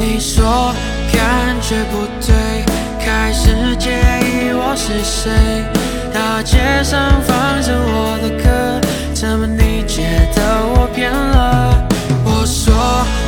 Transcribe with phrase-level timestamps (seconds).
[0.00, 0.74] 你说
[1.12, 2.64] 感觉不对，
[3.04, 3.90] 开始介
[4.22, 5.30] 意我是谁。
[6.10, 8.80] 大街上放着我的歌，
[9.12, 10.00] 怎么你觉
[10.34, 11.86] 得我变了？
[12.24, 12.72] 我说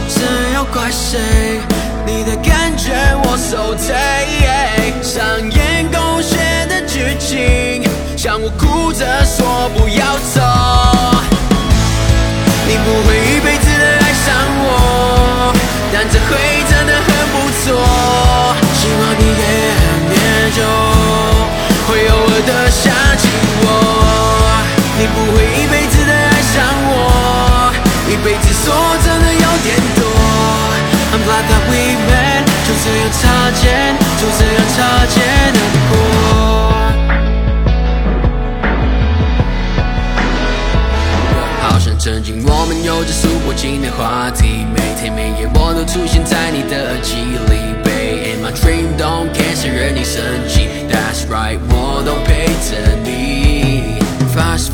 [0.09, 1.61] 这要怪谁？
[2.06, 2.93] 你的感觉
[3.25, 3.95] 我受罪
[5.02, 7.86] 上演狗血的剧情，
[8.16, 10.52] 像我哭着说不要走。
[28.25, 28.73] 辈子说
[29.05, 30.03] 真的有点多。
[31.12, 31.75] I'm glad that we
[32.09, 33.21] met，就这样擦
[33.61, 33.62] 肩，
[34.19, 34.77] 就这样擦
[35.07, 35.15] 肩
[35.55, 35.59] 而
[35.91, 35.93] 过。
[41.61, 47.17] 好像曾经我们有着数不尽的话题，每天每夜我都出现在你的耳机
[47.51, 47.75] 里。
[47.84, 54.01] Babe, in my dream don't cancel 任你生气，That's right，我都陪着你。
[54.34, 54.70] Fast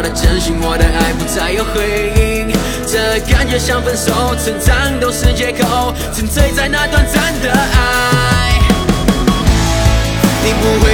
[0.00, 2.48] 我的真心，我的爱不再有回应，
[2.86, 8.58] 这感觉像分手，成长都是借口，沉醉在那短暂的爱。
[10.42, 10.89] 你不会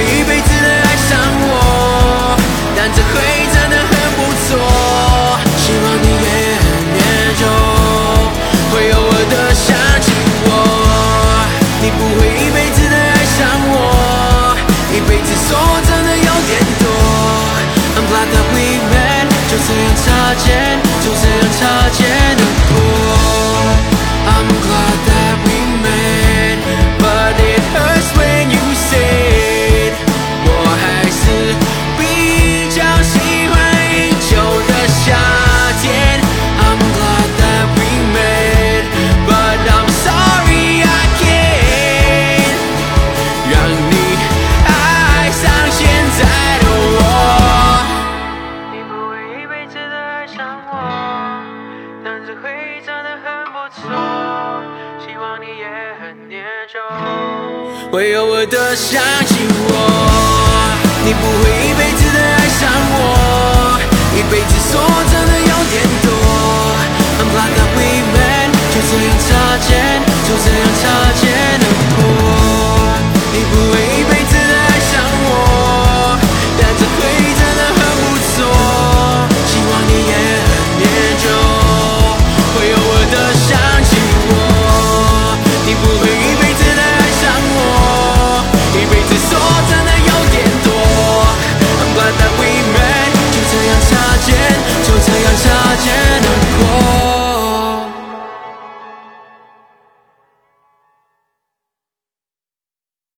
[19.57, 22.26] 就这样擦肩，就这样擦肩。
[57.91, 59.35] 会偶尔的想起
[59.69, 60.36] 我。